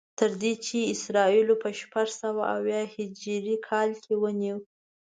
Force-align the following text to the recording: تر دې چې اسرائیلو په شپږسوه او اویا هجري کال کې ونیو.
تر 0.19 0.31
دې 0.41 0.53
چې 0.65 0.79
اسرائیلو 0.95 1.55
په 1.63 1.69
شپږسوه 1.79 2.29
او 2.31 2.39
اویا 2.57 2.81
هجري 2.95 3.55
کال 3.69 3.89
کې 4.03 4.13
ونیو. 4.21 4.57